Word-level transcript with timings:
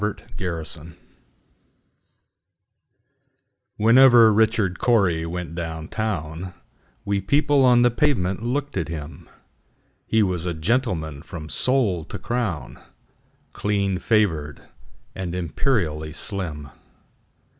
Richard 0.01 0.37
Cory 0.39 0.93
WHENEVER 3.77 4.33
Richard 4.33 4.79
Cory 4.79 5.27
went 5.27 5.53
down 5.53 5.89
town, 5.89 6.55
We 7.05 7.21
people 7.21 7.63
on 7.63 7.83
the 7.83 7.91
pavement 7.91 8.41
looked 8.41 8.75
at 8.77 8.87
him:He 8.87 10.23
was 10.23 10.47
a 10.47 10.55
gentleman 10.55 11.21
from 11.21 11.49
sole 11.49 12.03
to 12.05 12.17
crown, 12.17 12.79
Clean 13.53 13.99
favored, 13.99 14.63
and 15.13 15.35
imperially 15.35 16.13
slim. 16.13 16.71